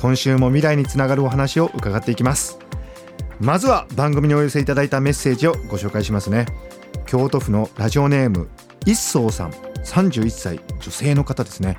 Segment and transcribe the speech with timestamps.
[0.00, 2.58] 今週も未来につながるお話を伺っていきます。
[3.38, 6.46] まずは番組にお寄せいただいたメッセージをご紹介しますね。
[7.04, 8.48] 京都府のラジオネーム
[8.86, 9.50] 一宗さん。
[9.84, 11.76] 31歳女性の方ですね。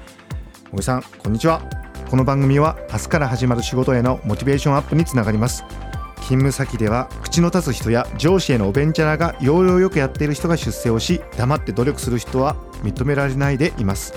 [0.71, 1.63] 森さんこんにちは。
[2.11, 5.63] この番組は明日から始まる仕事へのモチベーションアップにつながります。
[6.17, 14.13] 勤務先では口の立つ人や上司へのおべんちゃらが要領よくやっている人が出世をし黙って努力する人は認められないでいます。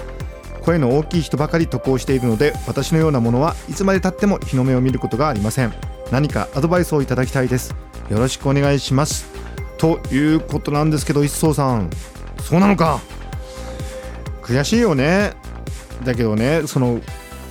[0.65, 5.75] 声の大きい人ばかり得をしているので私のようなものはいつまでたっても日の目を見ることがありません。
[6.11, 7.75] 何かアドバイスをいただきたいです。
[8.11, 9.27] よろしくお願いします。
[9.79, 11.91] ということなんですけど一層さん。
[12.43, 13.01] そうなのか。
[14.43, 15.35] 悔しいよね。
[16.05, 17.01] だけどねその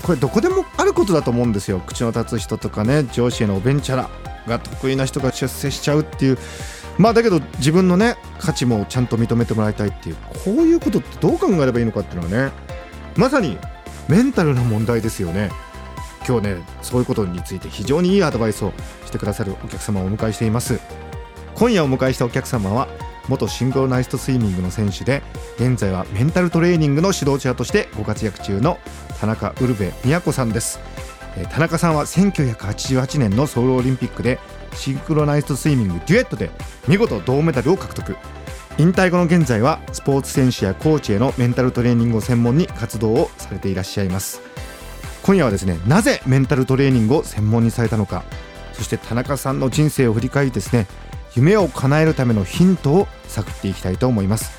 [0.03, 1.79] これどこでもあることだと思うんですよ。
[1.79, 4.09] 口の立つ人とかね上司へのおべんちゃら
[4.47, 6.37] が得意な人が出世しちゃうっていう。
[6.97, 10.15] まあだけど自分のね価値もちゃんと認めてもらいたいっていう。
[10.15, 12.72] こういうことってどう考えればいいのかっていうのはね。
[13.15, 13.57] まさに
[14.07, 15.49] メンタルな問題ですよね。
[16.27, 18.71] 今日ねそういうことについて非常にいいアドバイスを
[19.05, 20.79] してくださるお客様をお迎えしています。
[21.55, 22.87] 今夜お迎えしたお客様は
[23.29, 25.21] 元シンクロナイズドスイミングの選手で
[25.57, 28.79] 現在はメンタルトレーニングの指導者としてご活躍中の
[29.19, 30.79] 田中ウルベ宮子さんです。
[31.37, 34.39] え田中さんは1988年のソウルオリンピックで
[34.75, 36.51] シンクロナイズドスイミングデュエットで
[36.87, 38.15] 見事銅メダルを獲得。
[38.79, 44.41] 引退後の現在はスポーツ選手やコーチへのメンタルトレーニングを専門に活動をされていらっしゃいます。
[45.21, 48.25] 今夜はですねなぜメンタルトレーニングを専門にされたのか
[48.73, 50.85] そして田中さんの人生を振り返りですね
[51.33, 54.51] 夢を叶えるためのヒントを探っていきたいと思います。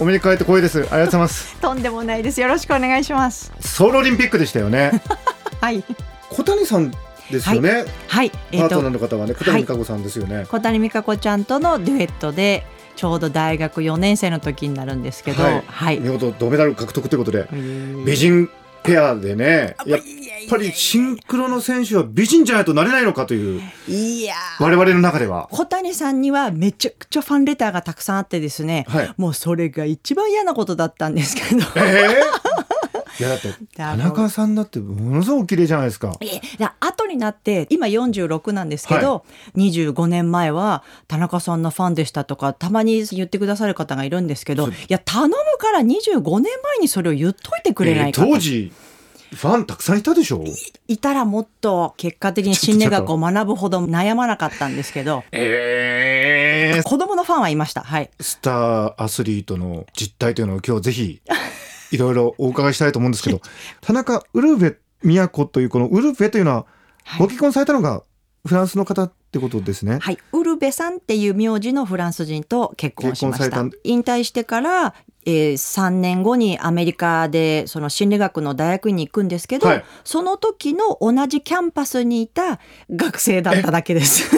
[0.00, 0.78] おめでとう光栄です。
[0.78, 1.56] ありがとうございます。
[1.60, 2.40] とんでもないです。
[2.40, 3.52] よろしくお願いします。
[3.60, 5.02] ソウルオリンピックでしたよね。
[5.60, 5.84] はい。
[6.30, 6.90] 小谷さん
[7.30, 8.30] ですよね、はい。
[8.30, 12.66] パえっ、ートナーと、の方はね小谷美香子さんですよね、小谷美香子ちゃんとのデュエットで、
[12.98, 15.62] ちょうど大学4年生の時になるんですけど、はい。
[15.64, 16.00] はい。
[16.00, 18.50] 見事銅メダル獲得ということで美美人
[18.82, 20.00] ペアでねやっ
[20.50, 24.64] ぱりシンクロの選手は美人じゃないとなれないのかといういやー。
[24.64, 25.46] 我々の中では。
[25.52, 29.14] 小谷さんにはめちゃくちゃファンレターがたくさんあってですね、はい。
[29.16, 31.62] もうそれが一番嫌なことだったんですけど。
[31.76, 32.67] ええ
[33.18, 36.16] いやだって田中さんだってものすごく綺麗じゃないですか。
[36.20, 39.24] えだ後になって今46なんですけど、
[39.56, 48.72] 25年前は田中さんのファンでしたとかたまに言ってくださる方がいるんですけどいや頼むから25年前にそれを言っといてくれないかと、えー当時
[49.30, 50.42] ファンたくさんいたでしょ？
[50.86, 55.22] いたらもっと結果的に 心理学を学ぶほど悩まなかったんですけど。
[55.32, 57.82] ええ子供のファンはいました。
[57.82, 58.08] はい。
[58.18, 61.20] スターアスリートの実態というのを今日ぜひ
[61.90, 63.40] いろいろお伺いしたいと思うんですけど
[63.80, 66.66] 田中ウルベ都というこのウルベというのは
[67.08, 67.20] はい。
[67.20, 68.02] ご結婚されたのが
[68.46, 69.98] フランスの方ってことですね。
[70.00, 73.64] はい、ウルベさんっていう名字のフランス人と結婚しました。
[73.84, 74.94] 引退してから、
[75.24, 79.84] えー、3年後にアメリカでその心理学の大学院に行くんですけど、はい。
[80.04, 82.60] その時の同じキャンパスにいた
[82.90, 84.30] 学生だっただけです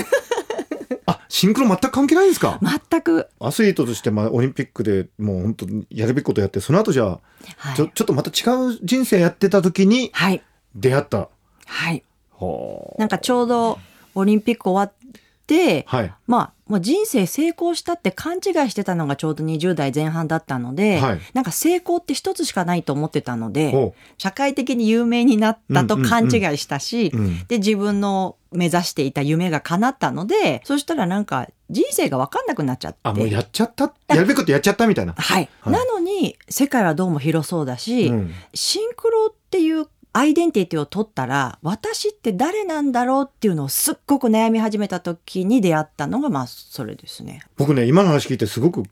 [1.11, 2.59] あ、シンクロ全く関係ないんですか？
[2.63, 7.21] 全く、アスリートとしてまあオリンピックでもう本当にやるべきことやってその後じゃあ、
[7.57, 10.43] はいちょちょっとまた違う人生やってた時にはい
[10.75, 11.29] 出会った。
[11.67, 13.79] はいはなんかちょうど
[14.15, 14.95] オリンピック終わっ。
[15.87, 16.15] はい。
[16.29, 27.45] まあもう人生成功したって勘違いしてたのがちょうど20代前半だったので、はいなんか成功って一つしかないと思ってたので、社会的に有名になったと勘違いしたし、うん。
[27.49, 32.99] で自分の目指していた夢が叶ったのでそしたらなんか人生が分かんなくなっちゃって。
[33.05, 33.93] あ、もうやっちゃった？
[34.09, 35.15] やるべきことやっちゃったみたいな？
[35.17, 35.73] はい、はい。
[35.73, 38.35] なのに世界はどうも広そうだし、うん。
[38.55, 47.43] シンクロっていうアイデンティティを取ったら私って誰なんだろうっていうのをすっごく悩み始めた時に出会ったのがまあそれですね。
[47.57, 48.83] 僕ね、今の話聞いてすごく、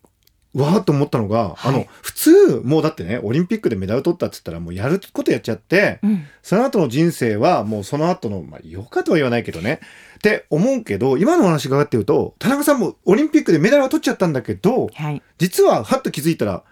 [0.54, 1.56] わーっと思ったのが、はい。
[1.68, 6.26] あの、普通、もうだってね、オリンピックでメダル取ったって言ったら、もうやることやっちゃって、うん。
[6.42, 9.80] その後の人生は、もうその後の、まあ、よかとは言わないけどね。
[10.16, 15.22] って思うけど、今の話があって言うと、田中さんもオリンピックでメダルは取っちゃったんだけど、はい。
[15.38, 16.62] 実は、はっと気づいたら、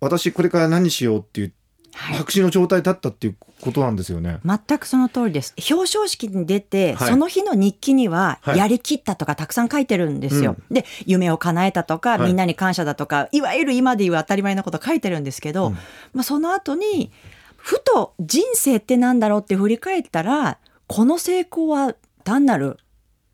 [0.00, 1.54] 私これから何しようっていう、はい
[1.94, 4.40] 白紙の状態だったっていうことなんですよね。
[4.44, 5.54] 全くその通りです。
[5.70, 7.10] 表彰式に出て、はい。
[7.10, 8.58] その日の日記には、はい。
[8.58, 10.56] やりきったとかたくさん書いてるんですよ。
[10.70, 12.28] で、夢を叶えたとか、はい。
[12.28, 15.72] みんなに感謝だとか、いわゆる今で言う当たり前のこと書いてるんですけど、うん。
[16.12, 17.12] まあその後に、
[17.56, 21.94] ふと人生ってなんだろうって振り返ったら、この成功は
[22.24, 22.78] 単なる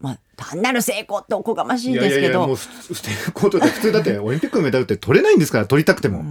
[0.01, 2.17] まあ単なる成功っておこがましいんですけど。
[2.17, 6.25] いやいやいやもうふ ふことで普通だってオリンピックのメダルって取れないんですから取りたくても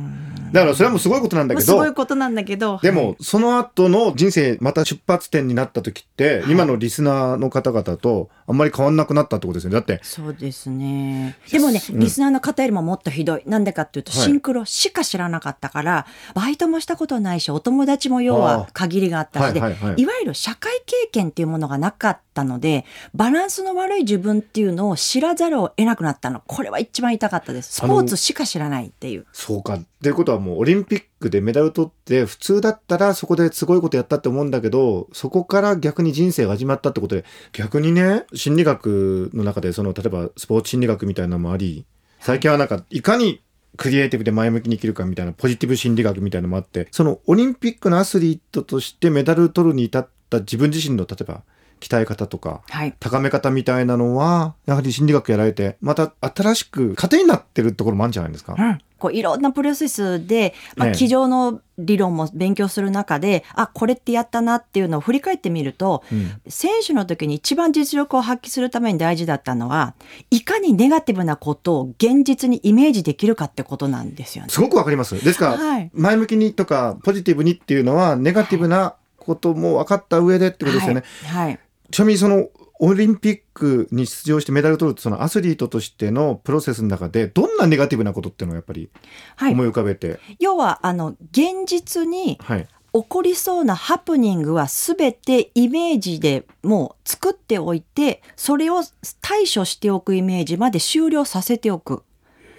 [0.52, 9.76] だからそれはもうすごいことなんだけすごいどことなんだけどでもその後の人生また出発点になった時って今のリスナーの方々とあんまり変わんなくなったってことですよね。
[9.76, 11.38] だってそうですね。
[11.52, 12.00] でもね、うん。
[12.00, 13.44] リスナーの方よりももっとひどい。
[13.46, 14.22] なんでかっていうと、はい。
[14.22, 26.42] シンクロしか知らなかったから、バイトもしたことないし、お友達も要あはあ限りがあったしで、いわゆる社会経験っていうものがなかったので、バランスの悪い自分っていうのを知らざるを得なくなったの。
[26.46, 27.74] これは一番痛かったです。
[27.74, 29.26] スポーツしか知らないっていう。
[29.34, 29.76] そうか。
[29.76, 41.86] っていうことはもうオリンピックでメダル取って普通だったらそこですごいことやったって思うんだけどそこから逆に人生が始まったってことで逆にね心理学の中でその例えばスポーツ心理学みたいなのもあり
[42.22, 43.42] 最近はなんかいかに
[43.78, 51.44] クリエイティブで前向きに生きるかみたいなポジティブ心理学みたいなのもあってそのオリンピックのアスリートとしてメダル取るに至った自分自身の例えば
[51.80, 52.96] 鍛え方とかはい。
[53.00, 69.96] 高め方みたいなのはやはり心理学やられてまた新しく糧になってるところもあるんじゃないですか、うん、こういろんなプロセスで、まあ、ええ机上の理論も勉強する中で、あこれってやったなっていうのを振り返ってみると、うん選手の時に一番実力を発揮するために大事だったのは
[70.30, 74.50] いかにネガティブなことを現実にイメージできるかってことなんですよね。
[74.50, 75.24] すごくわかります。
[75.24, 81.04] ですから、はい前向きにとかポジティブにっていうのはネガティブなことも分かった上でってことですよね。
[81.26, 81.60] はい、はい
[81.92, 82.48] ちなみにその
[82.82, 88.90] オリンピックに出場してメダルを取るそのアスリートとしてのプロセスの中でどんなネガティブなことっていうのをやっぱり
[89.36, 89.54] はい。
[89.54, 98.82] 思い浮かべて、要はあの現実にはい、起こりそうなハプニングは全てイメージでもう作っておいてそれを
[99.22, 102.04] 対処しておくイメージまで終了させておく。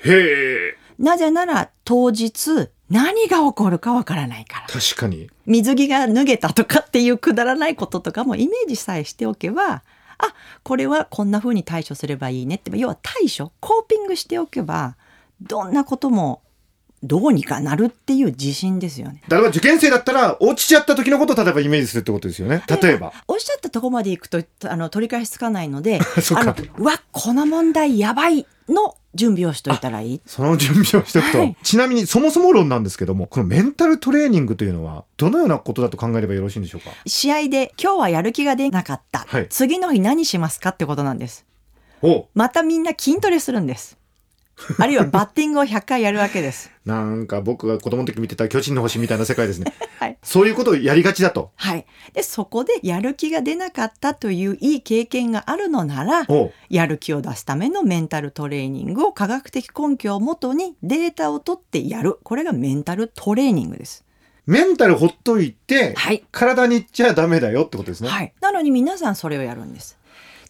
[0.04, 0.76] へえ。
[0.98, 4.66] なぜなら当日何が起こるかわからないから。
[4.66, 9.82] 確かに水着が脱げたとかっていうくだらないこととかもイメージさえしておけば、
[10.18, 14.96] あ、これはこんな風に対処すればいいねって、要は対処、コーピングしておけば、
[15.40, 16.42] どんなことも
[17.02, 19.22] どうにかなるっていう自信ですよね。
[19.28, 22.62] 例えば受験生だったら落ちちゃった時のことを例えばイメージするってことですよね。
[22.68, 25.98] 例えば、おっしゃったとこまで行くとあの取り返しつかないので
[26.36, 30.20] あのうわこの問題やばいの準備をしといたらいい。
[30.26, 31.56] その準備をしておくと、はい。
[31.62, 36.90] ちなみにそもそも論なんですけどもこのメンタルトレーニングというのはどのようなことだと考えればよろしいんでしょうか？
[37.06, 39.46] 試合で今日はやる気が出なかった、はい。
[39.48, 41.46] 次の日何しますかってことなんです。
[42.02, 43.98] おまたみんな筋トレするんです
[44.78, 49.72] あるいはバッティングを100回やるわけです なんか僕が子供の時見てた巨人の星みたいな世界ですね。
[49.98, 51.50] はいそういうことをやりがちだと。
[51.56, 56.26] はいでそこでやる気が出なかったといういい経験があるのなら
[56.68, 64.04] やる気を出すためのメンタルトレーニングを科学的根拠をもとにデータを取ってやるこれがメンタルトレーニングです
[64.46, 68.08] メンタルほっといて、はい体にいっちゃダメだよってことですね。
[68.08, 68.32] はい。
[68.40, 69.96] なのに皆さんそれをやるんです。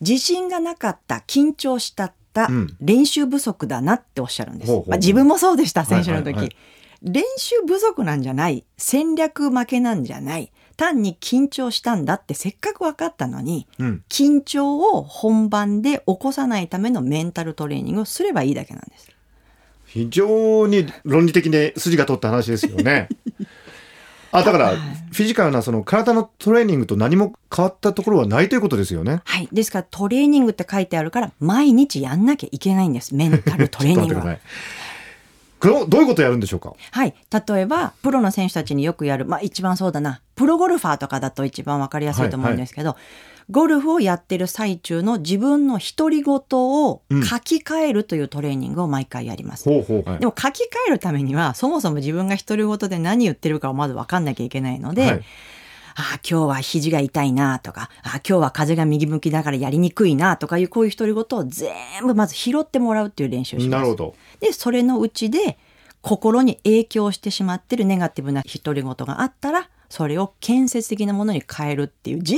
[0.01, 4.69] 自信がなかった、緊張したった、うん練習不足だなっておっしゃるんです。
[4.69, 6.57] ほうほうほうまあ、自分もそうでした、選手の時、はいはいはい
[7.03, 14.05] 練習不足なんじゃない、戦略負けなんじゃない、単に緊張したんだってせっかく分かったのに、うん。
[14.09, 19.11] 緊張を本番で起こさないためのメンタルトレーニングをすればいいだけなんです。
[19.87, 23.09] 非常に論理的で筋が通った話ですよね。
[24.33, 29.23] あ、だから、フィジカルなその体のトレーニングと何も変わったところはないということですよね。
[29.25, 29.49] はい。
[29.53, 33.15] ですからトレーニングって書いてあるから、毎日やんなきゃいけないんです。
[33.17, 34.39] メンタルトレーニングは
[35.61, 36.73] どういうことをやるんでしょうか？
[36.93, 37.15] はい。
[37.49, 42.97] 例えば、プロの選手たちによくやる、まあ一番そうだな、プロゴルファーとかだと一番わかりやすいと思うんですけど、
[43.51, 49.69] ゴルフをやってる最中の自分の独り言をうん書き換えるというトレーニングを毎回やります。
[49.69, 50.09] ほうほう。
[50.09, 55.23] はいでも書き換えるためには、そもそも自分が独り言で何言ってるかをまず分かんなきゃいけないので、はい
[55.97, 61.73] ああ、今日は肘が痛いなとか、ああ、今日は風が右向きだからやりにくいなとかいうこういう独り言を全
[62.07, 63.81] 部まず拾ってもらうっていう練習をします。
[63.81, 64.15] なるほど。
[64.39, 65.59] で、それのうちで、
[66.01, 72.37] 心に影響してしまってるネガティブな独り言があったら、それを建設的なものに変えるっていう地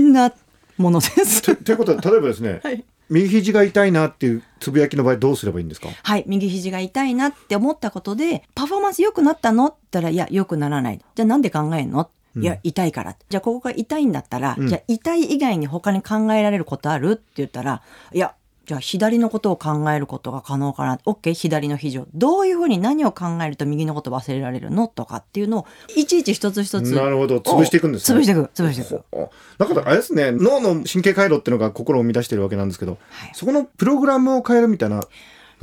[0.00, 0.34] 道な
[0.76, 1.40] ものです。
[1.40, 2.84] とということは、例えばですね、 はい。
[3.10, 5.88] 右肘が痛いなっていうつぶやきの場合どうすればいいんですか？
[6.02, 9.66] はい、右肘が痛いなって思ったことで、パフォーマンス良くなったの？
[9.66, 11.00] って言ったら、いや、良くならない。
[11.14, 12.10] じゃあなんで考えんの？
[12.36, 13.14] いや、痛いから。
[13.28, 14.68] じゃあここが痛いんだったら、うん。
[14.68, 17.12] じゃあ痛い以外に他に考えられることある？
[17.12, 18.34] って言ったら、いや、
[18.66, 20.98] じゃあ左のことを考えることが可能かな。
[21.04, 22.06] OK、左の肘を。
[22.14, 25.66] どういうふうに何を考えると右のこと忘れられるのとかっていうのを、
[25.96, 26.94] いちいち一つ一つ。
[26.94, 29.04] なるほど潰していくんですね潰していく、潰していく。
[29.10, 35.02] ほだからあれですね脳の神経回路っていうのが心を生み出してるわけなんですけど、はいそこのプログラムを変えるみたいな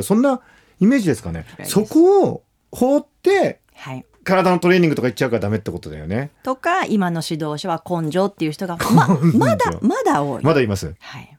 [0.01, 0.41] そんな
[0.79, 4.05] イメージですかねそこを放ってはい。
[4.24, 10.43] 体のトレーニングとか言っちゃうからダメってことだよねとか今の指導者は根性っていう人がままだまだ多い。
[10.43, 11.38] まだいますはい。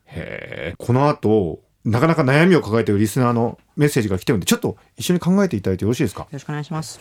[0.79, 6.23] この後なかなか悩みを抱えているリスナーのメッセージが来てるんでちょっと一緒に考えていただいてよろしいですか？
[6.23, 7.01] よろしくお願いします。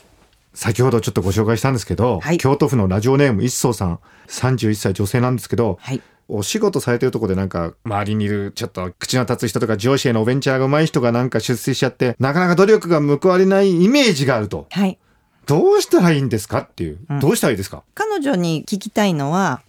[0.54, 6.02] 先ほどちょっとご紹介したんですけど、はい京都府のラジオネーム一層さん31歳女性なんですけど、はい。
[6.34, 14.98] お仕事されてるとこでなんか周りにいるちょっと口の立つ人とか上司へのおベンチャーが上手い人がなんか出世しちゃってなかなか努力が報われないイメージがあるとはい。
[15.46, 17.20] どうしたらいいんですかっていう、うん。
[17.20, 17.84] どうしたらいいですか？
[17.94, 19.62] 彼女に聞きたいのは、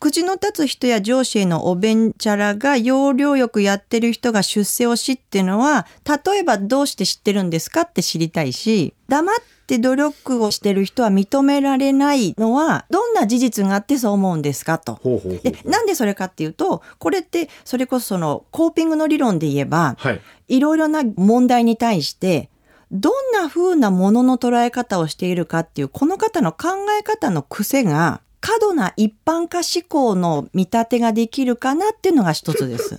[0.00, 15.00] 口の立つ人や上司へのおべんちゃらが要領よくやってる人が出世をしっていうのは、例えばどうして知ってるんですかって知りたいし、黙って努力をしてる人は認められないのは、どんな事実があってそう思うんですかと。
[15.42, 20.20] でなんでそれかっていうとこれってそれこそそのコーピングの理論で言えばはい。
[20.48, 22.48] いろいろな問題に対して
[22.92, 32.96] どんな風なものの捉え方をしているかっていうこの方の考え方の癖が過度な一般化思考の見立てができるかなっていうのが一つです。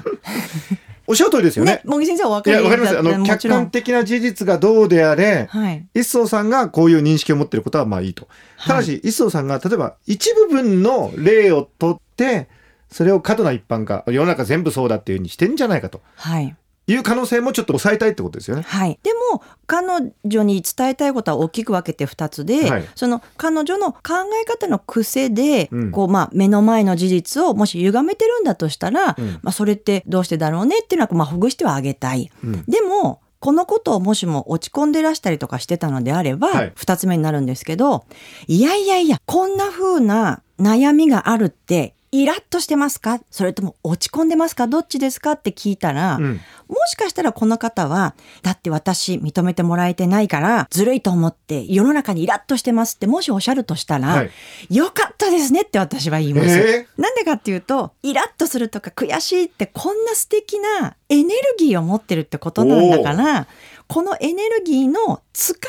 [1.10, 3.26] おっしゃる通りですよねね、茂木先生お分かりわかりますあの。
[3.26, 5.88] 客観的な事実がどうであれはい。
[5.94, 8.28] 一層さんがこういう認識を持っていることはまあいいと。
[8.66, 12.50] ただし、一層さんが例えば一部分の例を取って、
[12.92, 16.54] それを過度な一般化、世の中全部そうだっていうふうにしてんじゃないかとはい。
[16.88, 18.64] いう可能性もちょっと抑えたいってことですよね。
[18.66, 18.98] はい。
[19.04, 24.00] でも、彼女に伝えたいことは大きく分けて2つで、はいその彼女の考
[24.42, 32.32] え方の癖で、うんこう、まあ、目の前の事実をもし歪めてるんだとしたら、うんまあ、それってどうしてだろうねっていうのは、まあ、ほぐしてはあげたい。
[32.44, 38.06] うんでも、このことをもしも落ち込んでらしたりとかしてたのであれば、はい二つ目になるんですけど、
[38.48, 43.20] いやいやいや、こんな風な悩みがあるって、イラッとしてますか？
[43.32, 44.68] それとも落ち込んでますか？
[44.68, 45.34] どっちですか？
[45.34, 46.34] って聞いたら、うん。
[46.34, 54.32] もしかしたらこの方は、だって私認めてもらえてないから、ずるいと思って世の中にイラッとしてますってもしおっしゃるとしたら、はい。
[54.70, 56.48] よかったですねって私は言います。
[56.48, 63.48] えなんでかっていうと、イラッとするとか悔しいってこんな素敵なエネルギーを持ってるってことなんだから、
[63.88, 65.62] このエネルギーの使い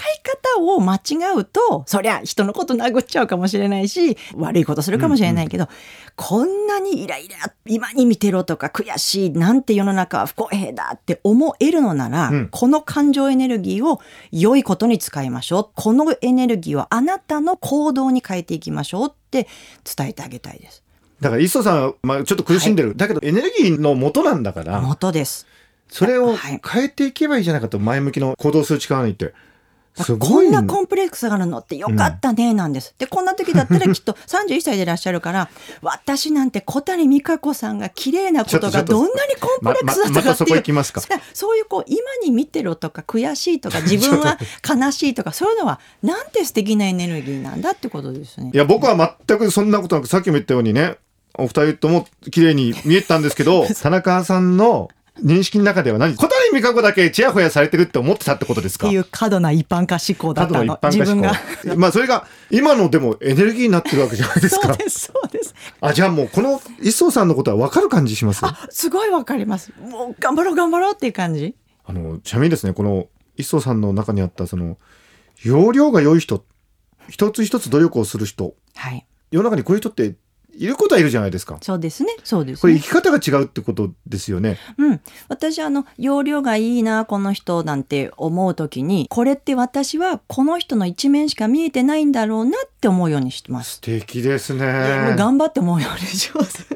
[0.57, 0.99] 方を間違
[1.37, 5.69] うと、そりゃ人のこと殴っちゃうかもしれないし、悪いことするかもしれないけど、
[6.17, 14.01] こんなにイライラ、今に見てろとか悔しい、なんて世の中は不公平だって思えるのなら、うんこの感情エネルギーを
[14.33, 15.69] 良いことに使いましょう。
[15.75, 19.47] このエネルギーをあなたの行動に変えていきましょうって
[19.97, 20.83] 伝えてあげたいです。
[21.21, 22.97] だから、磯さんは、まあ、ちょっと苦しんでる。
[22.97, 25.47] だけど、エネルギーの元なんだから、元です。
[25.91, 29.35] それをはい変えていけばいいじゃないかと、前向きの行動する力にって。
[30.05, 32.95] すこごいんなコンプレックスがあるのってよかったねなんです。
[32.99, 35.51] で、こんな時だったらきっと 31歳でいらっしゃるから、
[35.83, 40.75] 私なんて小谷美香子さんが綺麗なことがどんなにコンプレックスだったかっていう。
[40.75, 40.85] ま
[41.35, 48.57] そういうこう今に見てろとか悔しいとか自分は悲しいとかそういうのはなんて素敵なエネルギーなんだってことですねい。
[48.57, 50.97] や、僕は全くそんなことなく、さっきも言ったようにね、
[51.35, 54.91] お二人とも綺麗に見えたんですけど、田中さんの
[55.25, 56.15] 認識の中では何？
[56.17, 58.87] 小谷美香子だけチヤホヤされてるって思ってたってことですか？
[58.87, 61.31] っていう過度な一般化思考だったの一般化自分が。
[61.65, 65.55] 思 考まあそれが今のでもエネルギーになってるわけじゃないですか そうですそうです。
[65.81, 68.45] あじゃあもうこの一層さんのことは分かる感じします？
[68.45, 69.73] ああすごいわかります。
[69.81, 71.55] もう頑張ろう頑張ろうっていう感じ？
[71.89, 73.07] のちなみにですねこの
[73.37, 74.77] 一層さんの中にあったその
[75.43, 76.45] 容量が良い人
[77.09, 79.07] 一つ一つ努力をする人はい。
[79.31, 80.15] 世の中にこういう人って
[80.59, 82.15] いることはいるじゃないですかそうですね。
[82.25, 82.61] そうです、ね。
[82.61, 93.75] これ生き方が違うってことですよねうん、私あの容量がいいなこの人なんて思う時にこれって私はこの人の一面しか見えてないんだろうなって思うようにしてます。
[93.75, 96.67] 素敵ですね頑張って思うようにします、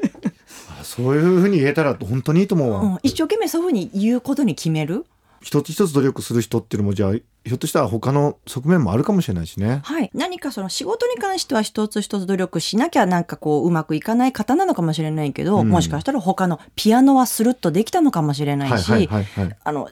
[0.79, 5.07] あそういうふうに言えたら本当にいいと思うわ、うん、一生懸命そういうふうに言うことに決める。
[5.43, 9.81] 一つ一つ努力する人っていうのもじゃあひょっとしたら他の側面もあるかもしれないしね。
[9.83, 15.69] はい、何かその仕事に関しては一つ一つ努力しなきゃなんかこううまくいかない方なのかもしれないけど、うん。
[15.69, 19.09] もしかしたら他のピアノはスルッとできたのかもしれないし、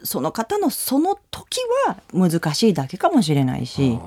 [0.05, 3.99] その方のその時は難しいだけかもしれないし、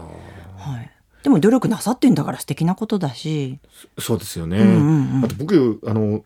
[0.57, 0.89] はい、
[1.23, 3.59] でも努力なさってんだから素敵なことだし、
[3.99, 5.25] そうですよね、うんうんうん。
[5.25, 6.23] あと僕あの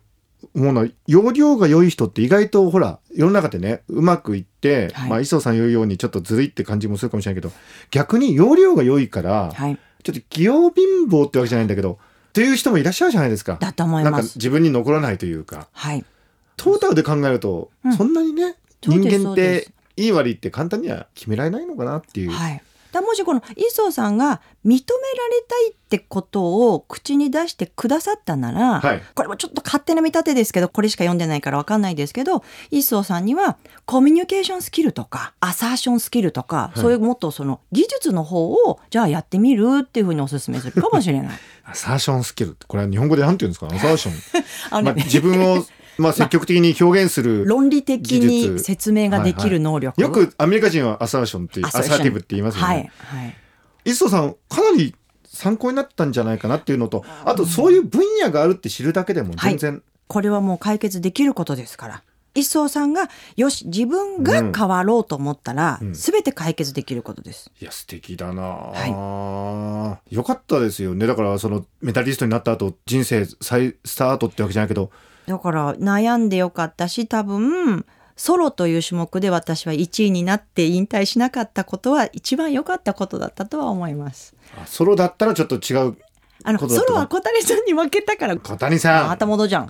[0.54, 7.54] 思うのは容量が良い人って意外とほら世の中でねうまくいって、はいまあ磯さん言うようにちょっとずるいって感じもするかもしれないけど
[7.90, 13.56] 逆に容量が良いから、はい、ちょっと器用貧乏ってわけじゃないんだけどっていう人もいらっしゃるじゃないですか。
[13.60, 14.36] だと思いなんかます。
[14.36, 16.04] 自分に残らないというかはい、
[16.56, 22.30] トータルで考えると、うんそんなにね人間っていい悪いって簡単には決められないのかなっていう。
[22.30, 22.62] はい。
[22.92, 24.82] だもしこの磯さんが認められ
[25.46, 41.38] たいってことを口に出してくださったなら、はいこれもちょっと勝手な見立てですけどこれしか読んでないからわかんないですけど磯さんにはコミュニケーションスキルとかアサーションスキルとか、いそういうもっとその技術の方をじゃあやってみるっていうふうにお勧めするかもしれない。
[41.64, 45.64] アサーションスキルこれは日本語でなんて言うんですかアサーション、あのまあ、自分を、
[45.98, 50.00] まあ、積極的に表現する、論理的技に術説明ができる能力。
[50.00, 52.90] よくアメリカ人はアサーションっていうアサーティブって言いますよね、はい、
[53.22, 53.36] はい。
[53.84, 62.02] 磯さんかなり参考になったんじゃないかなっていうのとあとそういう分野があるって知るだけでも全然、これはもう解決できることですから。
[62.38, 67.50] 一層さんが、よし、自分が変わろうと思ったら、すべて解決できることです。
[67.60, 71.06] いや素敵だな、よかったですよね。
[71.06, 74.90] だからそのメダリストになった後人生再スタートってわけじゃないけど。
[75.26, 77.84] だから、悩んでよかったし、多分、
[78.16, 84.34] ソロという種目で私は1位になって引退しなかったことは一番良かったことだったとは思います。
[84.60, 85.96] あソロだったらちょっと違う
[86.44, 89.08] あの、ソロは小谷さんに負けたから、小谷さん。
[89.08, 89.68] また戻じゃん。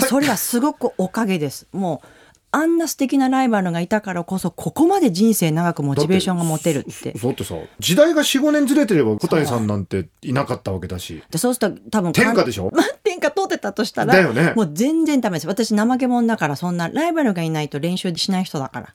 [0.00, 1.68] だそれはすごくおかげです。
[1.72, 2.08] もう、
[2.54, 7.18] あんな素敵なライバルがいたからこそ、ここまで人生長くモチベーションが持てるって。
[7.18, 10.34] そうってさ時代が45年ずれてれば小谷さんなんてい。
[10.34, 11.22] なかったわけだし。
[11.30, 12.70] でそうすると多分天下でしょ？
[12.74, 14.52] まあ天下取ってたとしたらだよね。
[14.54, 15.46] もう全然ダメです。
[15.46, 18.94] 私怠け者だからそんなライバルがいないと練習しない人だから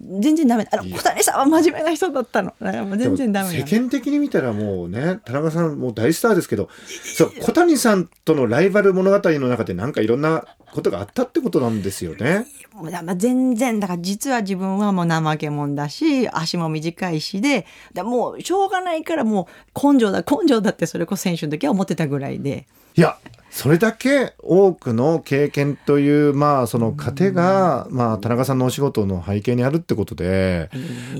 [0.00, 0.68] 全然ダメ。
[0.70, 2.54] あの小谷さんは真面目な人だったの。
[2.60, 6.68] 全然ダメ世間的に見たらもうね田中さんもう大スターですけど
[7.16, 12.46] そう小谷さんとのライバル物語の中でなんかいろんなことがあったってことなんですよね。
[12.72, 22.66] もうだまあ全然だから実は自分はもう怠け者だし足も短いしでだもうしょうがないからもう根性だ根性だってそれこそ選手の時は思ってたぐらいで。
[22.94, 23.16] いや
[23.50, 30.70] それだけ多くの経験というまあその糧がまあ田中さんのお仕事の背景にあるってことで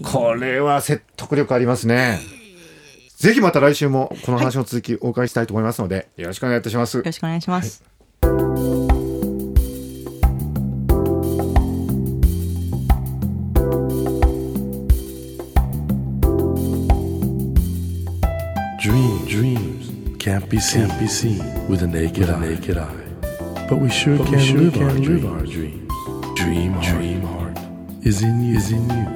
[0.04, 2.18] これは説得力ありますね。
[3.16, 7.02] ぜひまた来週もこの話の続きお伺いしたいと思いますので、よろしくお願いいたしますよ。
[7.02, 7.82] ろしくお願いします。
[7.82, 7.98] Dream,
[20.49, 22.40] can't be seen, can't be seen with a naked, eye.
[22.40, 23.05] naked eye.
[23.69, 25.92] But we sure can, sure live, our live our dreams.
[26.37, 27.59] Dream, dream heart
[28.03, 29.07] is in you, is in you,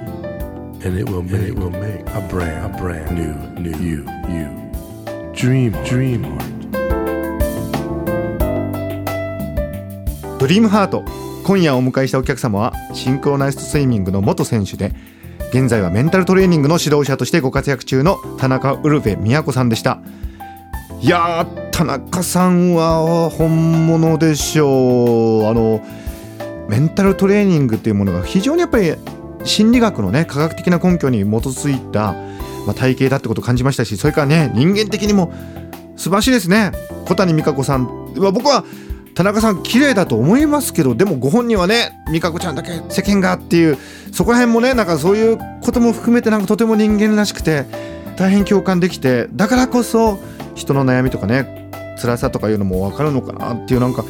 [0.84, 4.48] and it will make, it will make a brand, a brand new, new you, you.
[5.34, 6.52] Dream, dream heart.
[10.38, 11.04] ドリームハート
[11.44, 14.92] 今夜お迎えしたお客様はシンクロナイズドスイミングの元選手で
[15.50, 20.00] 現在はメンタルトレーニングの指導者としてご活躍中の田中ウルヴェ都さんでした
[21.02, 25.46] いや田中さんは本物でしょう。
[25.46, 25.80] あの
[26.68, 28.94] メンタルトレーニングっていうものが非常にやっぱり
[29.42, 32.12] 心理学のね科学的な根拠に基づいた、
[32.66, 35.32] まあ、体系だってことを感じましたしそれからね人間的にも
[35.96, 36.70] 素晴らしいですね。
[37.06, 38.14] 小谷美香子さん。
[38.20, 38.64] は僕は
[39.16, 43.76] 田中さん綺麗だと思いますけどでもご本人はね美香子ちゃんだけ世間がっていう
[44.12, 47.64] そこら辺もねなんかそういうことも含めてなんかとても人間らしくて
[48.16, 50.20] 大変共感できてだからこそ
[50.54, 54.04] 人の悩みとかね辛さとかいうのも分かるのかなっていうなんか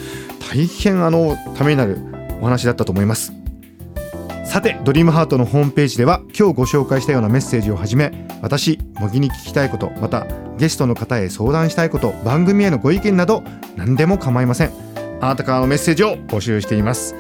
[0.51, 1.99] 大変あのためになる
[2.41, 3.33] お話だったと思います。
[4.45, 10.27] さてドリームハートのホームページでは今日ご紹介したようなメッセージをはじめ私茂木に聞きたいことまた
[10.59, 13.43] ゲストの方へ相談したいこと番組へのご意見など
[13.77, 14.71] 何でも構いません。
[15.23, 17.15] あなたからのメッセージを募集しています。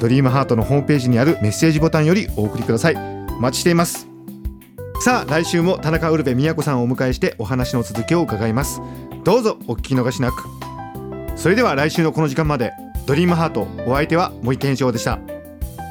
[0.00, 2.96] ドリームハートのホームページにあるメッセージボタンよりお送りください。
[2.96, 4.13] お待ちしています。
[5.00, 8.80] さあ来週も田中ウルヴェ都さんをお迎えしてお話の続きを伺います。
[9.22, 10.44] どうぞお聞き逃しなく。
[11.36, 12.72] それでは来週のこの時間まで
[13.06, 15.18] ドリームハートお相手は森健翔でした。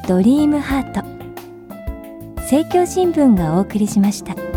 [0.08, 1.04] ドリームハート
[2.42, 4.53] 政教新聞がお送りしました。